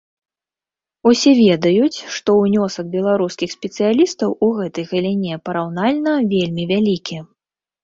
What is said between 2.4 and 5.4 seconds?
ўнёсак беларускіх спецыялістаў у гэтай галіне